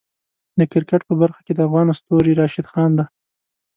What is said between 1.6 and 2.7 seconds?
افغانو ستوری راشد